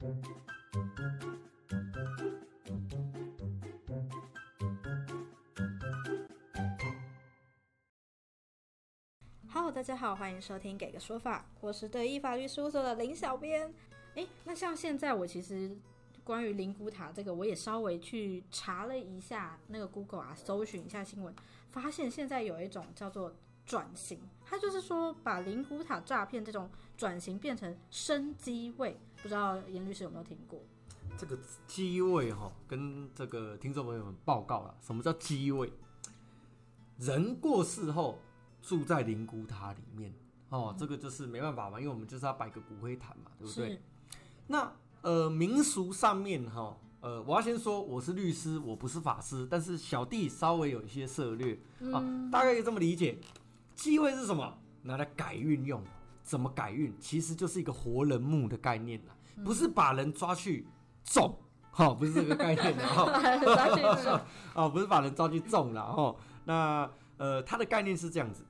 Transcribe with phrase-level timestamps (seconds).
[0.00, 0.14] Hello，
[9.72, 13.74] 大家好，欢迎收听《给个说法》，我是德意法律事务所的林小编。
[14.14, 15.76] 诶，那像现在我其实
[16.22, 21.34] 关于灵骨塔这个，我也稍微去查了一下那个 Google 啊，搜寻一下新闻，
[21.72, 23.34] 发现现在有一种叫做
[23.68, 30.58] 转型，他就是说把灵骨塔诈骗这种转型变成生机位，不知道严律师有没有听过？
[31.18, 35.70] 这个机位哈，跟这个听众朋友们报告了，什么叫机位？
[36.96, 38.18] 人过世后
[38.62, 40.14] 住在灵骨塔里面
[40.48, 43.82] 哦，这个就是没办法嘛，因为我们就是要摆个骨灰坛嘛，对不对？
[44.46, 51.58] 那呃民俗上面哈，呃，我要先说我是律师，我不是法师，但是小弟稍微有一些涉略
[51.92, 52.00] 啊，
[52.32, 53.18] 大概可以这么理解。
[53.78, 54.58] 机会是什么？
[54.82, 55.82] 拿来改运用。
[56.22, 56.94] 怎么改运？
[57.00, 60.66] 其实就是一个活人墓的概念啦，不是把人抓去
[61.02, 61.34] 种，
[61.70, 63.06] 哈、不是这个概念的哈。
[63.40, 64.20] 抓去是
[64.52, 66.14] 哦，不是把人抓去种了哦。
[66.44, 68.44] 那呃，它的概念是这样子，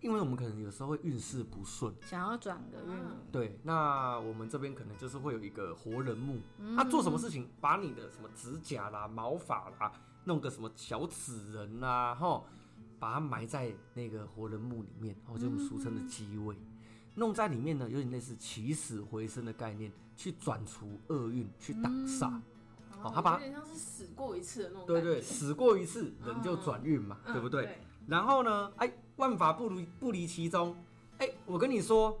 [0.00, 2.94] 因为我们可能有时候会运势不顺，想要转个运，
[3.32, 6.38] 对，那我们这边可能就是会有一个活人墓，
[6.76, 9.90] 他、做什么事情，把你的什么指甲啦、毛发啦，
[10.26, 12.40] 弄个什么小纸人啦，哈，
[12.98, 16.56] 把它埋在那个活人墓里面，哦，就我们俗称的机位。
[17.14, 22.30] 弄在里面呢，有点类似起死回生的概念，去转除厄运，去挡煞。
[23.02, 27.64] 哦他把有点像是死过一次的那种对对，死过一次人就转运嘛，嗯对不对？
[27.64, 30.74] 对然后呢，哎，万法不离不离其中，
[31.18, 32.18] 哎，我跟你说，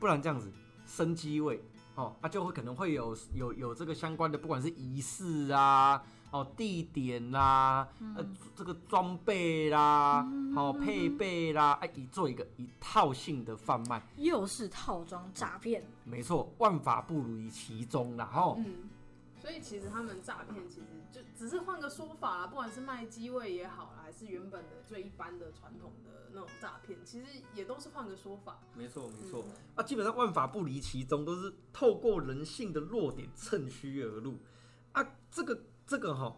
[0.00, 0.50] 不然这样子
[0.86, 1.62] 生机位
[1.94, 18.74] 哦，啊，就会可能会有有有这个相关的，不管是仪式啊，哦，地点啦，呃，这个装备啦，好、配备啦，哎，一做一个一套性的贩卖，又是套装诈骗，没错，万法不如于其中啦，哦，嗯，
[19.44, 28.58] 所以其实他们诈骗其实就只是换个说法啦，不管是卖机位也好啦，还是原本的最一般的传统的那种诈骗，其实也都是换个说法。
[28.74, 29.44] 没错，没错。
[29.74, 34.38] 啊，基本上万法不离其中，都是透过人性的弱点趁虚而入。
[34.92, 36.34] 啊，这个这个哈、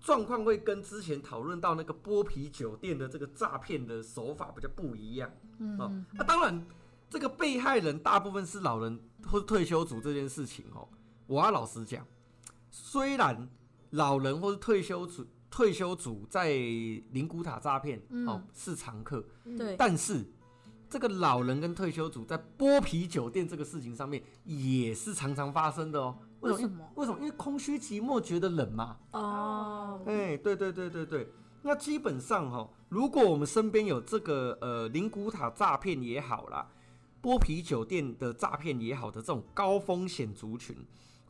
[0.00, 5.30] 状况会跟之前讨论到那个剥皮酒店的这个诈骗的手法比较不一样。
[5.58, 5.84] 嗯，哦，
[6.16, 6.66] 啊，当然，
[7.10, 10.88] 这个被害人大部分是老人或退休族这件事情哦，
[11.26, 12.06] 我要老实讲，
[12.80, 13.48] 虽然
[13.90, 16.50] 老人或是退休族退休族在
[17.10, 19.24] 灵骨塔诈骗、哦是常客，
[19.56, 20.24] 对，但是
[20.88, 26.16] 这个老人跟退休族在剥皮酒店这个事情上面也是常常发生的哦。
[26.40, 26.88] 为什么？
[26.94, 27.18] 为什么？
[27.18, 28.96] 因为空虚寂寞觉得冷嘛。
[29.10, 31.28] 哦，哎、对对对对对。
[31.62, 36.70] 那基本上哈、如果我们身边有这个呃灵骨塔诈骗也好啦，
[37.20, 40.76] 剥皮酒店的诈骗也好的这种高风险族群，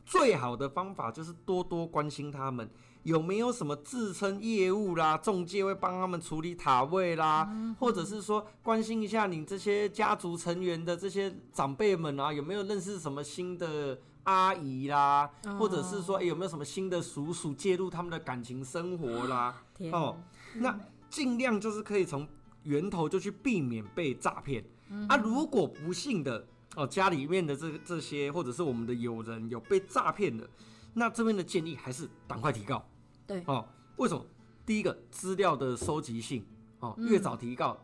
[0.09, 2.67] 最好的方法就是多多关心他们
[3.03, 7.47] 有没有什么自称业务啦，中介会帮他们处理塔位啦，
[7.79, 19.61] 或者是说关心一下你这些家族成员的这些长辈们啊，有没有认识什么新的阿姨啦，或者是说、哎有没有什么新的叔叔介入他们的感情生活啦？
[19.75, 20.17] 天哦，
[20.55, 20.77] 那
[21.09, 22.27] 尽量就是可以从
[22.63, 24.65] 源头就去避免被诈骗。
[25.07, 30.49] 啊，如果不幸的哦，家里面的这这些或者是我们的友人有被诈骗的，
[30.93, 32.85] 那这边的建议还是赶快提告
[33.25, 33.67] 对，哦。
[33.97, 34.25] 为什么？
[34.65, 36.45] 第一个资料的收集性
[36.79, 37.77] 哦，越早提告，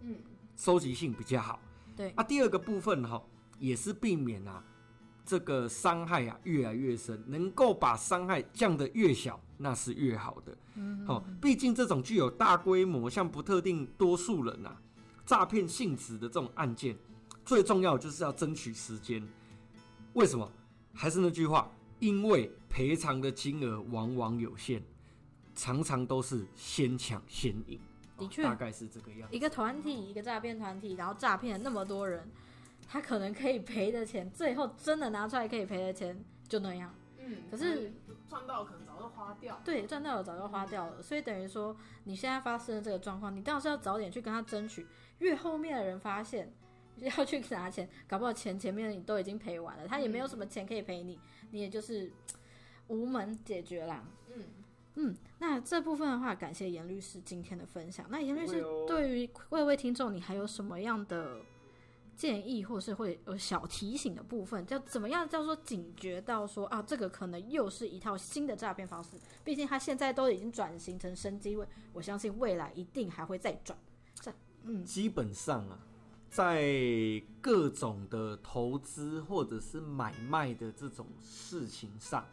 [0.00, 0.16] 嗯，
[0.56, 1.60] 收集性比较好。
[1.94, 3.22] 对啊，第二个部分哈、
[3.60, 4.64] 也是避免啊
[5.24, 10.58] 这个伤害啊越来越深，能够把伤害降得越小，那是越好的。
[10.74, 14.76] 嗯，哦，毕竟这种具有大规模像不特定多数人啊
[15.24, 16.96] 诈骗性质的这种案件，
[17.44, 19.22] 最重要就是要争取时间。
[20.14, 20.50] 为什么？
[20.92, 24.82] 还是那句话，因为赔偿的金额往往有限，
[25.54, 27.80] 常常都是先抢先赢。
[28.16, 29.34] 的确大概是这个样子。
[29.34, 32.30] 一个团体，一个诈骗团体，然后诈骗了那么多人，
[32.86, 36.94] 他可能可以赔的钱，最后真的拿出来可以赔的钱就那样。
[37.18, 37.92] 嗯，可是
[38.28, 39.60] 赚到可能早就花掉。
[39.64, 44.86] 对，赚到了早就花掉了，所以等于说你现在发生的这个状况，你倒是要早点去跟他争取。
[45.18, 46.54] 越后面的人发现
[46.98, 51.18] 要去拿钱，搞不好钱前面你都已经赔完了，他也没有什么钱可以赔你，
[51.50, 52.12] 你也就是
[52.88, 54.04] 无门解决啦。
[54.34, 54.44] 嗯
[54.96, 58.06] 嗯，那这部分的话，感谢严律师今天的分享。
[58.10, 61.38] 那严律师对于各位听众，你还有什么样的
[62.16, 64.64] 建议，或是会有小提醒的部分？
[64.64, 69.16] 叫怎么样叫做警觉到说啊，这个可能又是一套新的诈骗方式？
[69.42, 73.76] 毕竟他现在都已经转型成生机位，我相信未来一定还会再转。
[74.20, 74.32] 这
[74.62, 75.76] 嗯，基本上啊，
[76.34, 82.26] 在各种的投资或者是买卖的这种事情上，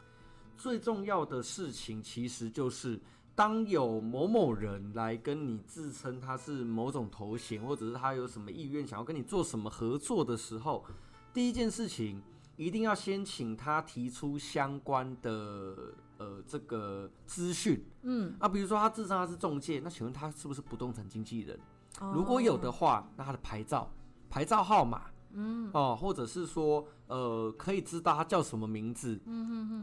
[0.58, 3.00] 最重要的事情其实就是，
[3.36, 10.84] 当有某某人来跟你自称他是某种头衔，或者是他有什么意愿想要跟你做什么合作的时候，
[11.32, 12.20] 第一件事情
[12.58, 17.86] 一定要先请他提出相关的呃这个资讯。
[18.02, 21.60] 嗯，啊，比如说他自称他是中介，那请问他是不是不动产经纪人？
[22.02, 23.90] 哦如果有的话，那他的牌照、
[24.30, 29.18] 牌照号码，嗯，哦，或者是说，呃，可以知道他叫什么名字，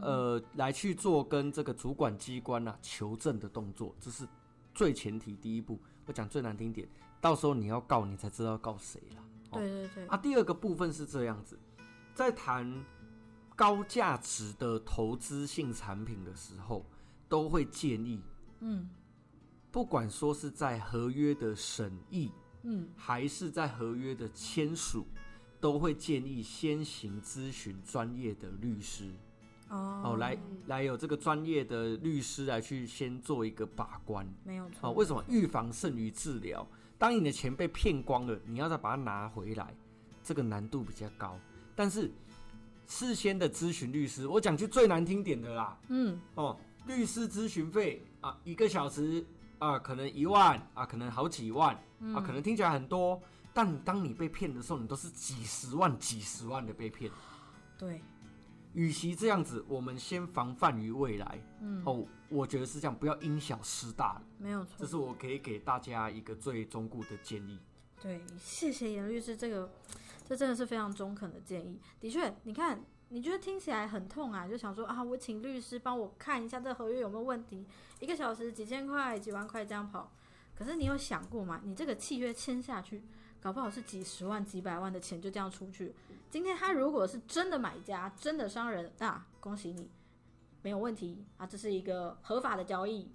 [0.01, 4.27] 呃，来去做跟这个主管机关啊求证的动作，这是
[4.75, 5.79] 最前提第一步。
[6.05, 6.87] 我讲最难听点，
[7.21, 9.23] 到时候你要告，你才知道告谁了。
[9.51, 11.57] 对对对，啊，第二个部分是这样子，
[12.13, 12.83] 在谈
[13.55, 16.85] 高价值的投资性产品的时候，
[17.27, 18.21] 都会建议，
[18.59, 18.89] 嗯
[19.71, 22.31] 不管说是在合约的审议，
[22.63, 25.05] 嗯，还是在合约的签署，
[25.59, 29.05] 都会建议先行咨询专业的律师
[29.69, 34.93] 哦哦，来来有这个专业的律师来去先做一个把关没有错，哦。
[34.93, 36.67] 为什么预防胜于治疗？
[36.97, 39.73] 当你的钱被骗光了，你要再把它拿回来，
[40.23, 41.39] 这个难度比较高。
[41.75, 42.11] 但是
[42.87, 46.57] 事先的咨询律师，我讲句最难听点的啦，嗯哦，
[46.87, 49.23] 律师咨询费啊，一个小时
[49.59, 51.75] 啊，可能一万啊，可能好几万
[52.13, 53.21] 啊，可能听起来很多，
[53.53, 57.11] 但当你被骗的时候，你都是几十万、几十万的被骗。
[57.77, 58.01] 对，
[58.73, 61.41] 与其这样子，我们先防范于未来。
[61.61, 64.23] 嗯，哦，我觉得是这样，不要因小失大了。
[64.37, 67.59] 没有错这，是我可以给大家一个最忠固的建议。
[68.01, 69.69] 对，谢谢严律师，这个
[70.25, 71.79] 这真的是非常中肯的建议。
[71.99, 77.65] 的确，你看，你觉得听起来很痛啊，就想说啊，我请律师帮我看一下这合约有没有问题，
[77.99, 80.11] 一个小时几千块、几万块这样跑。
[80.55, 81.61] 可是你有想过吗？
[81.63, 83.01] 你这个契约签下去，
[83.41, 85.93] 搞不好是几十万、几百万的钱就这样出去。
[86.29, 89.89] 今天他如果是真的买家、真的商人，啊，恭喜你，
[90.61, 93.09] 没有问题啊，这是一个合法的交易。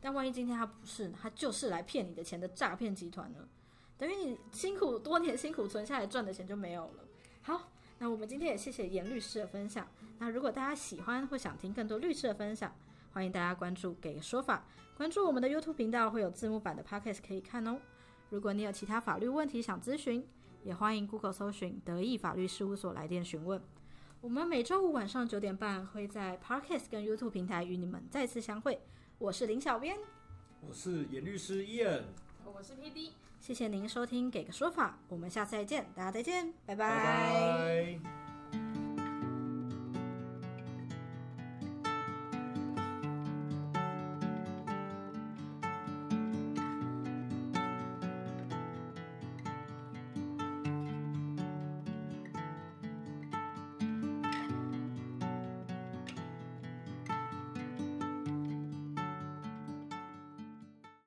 [0.00, 3.48] 但万一今天他不是，他就是来骗你的钱的诈骗集团呢？
[3.96, 7.04] 等于你辛苦多年辛苦存下来赚的钱就没有了。
[7.42, 9.86] 好，那我们今天也谢谢严律师的分享。
[10.18, 12.72] 那如果大家喜欢或想听更多律师的分享，
[13.12, 14.64] 欢迎大家关注“给个说法”，
[14.96, 17.80] 关注我们的 YouTube 频道，会有字幕版的 Podcast 可以看哦。
[18.30, 20.24] 如果你有其他法律问题想咨询，
[20.62, 23.60] 也欢迎 Google 搜寻德意法律事务所来电询问。
[24.20, 28.80] 我们每周五晚上九点半会在 Podcast 跟 YouTube 平台与你们再次相会。
[29.18, 29.96] 我是林小编，
[30.60, 32.04] 我是严律师伊恩，
[32.54, 33.10] 我是 PD。
[33.40, 38.17] 谢谢您收听《给个说法》，我们下次再见，大家再见，拜拜拜